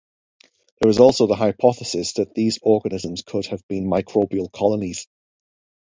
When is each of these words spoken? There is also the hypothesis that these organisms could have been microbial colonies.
There 0.79 0.89
is 0.89 0.97
also 0.99 1.27
the 1.27 1.35
hypothesis 1.35 2.13
that 2.13 2.33
these 2.33 2.57
organisms 2.63 3.21
could 3.21 3.45
have 3.45 3.61
been 3.67 3.85
microbial 3.85 4.51
colonies. 4.51 5.05